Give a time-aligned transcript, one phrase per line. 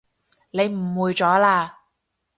[0.49, 1.73] 你誤會咗喇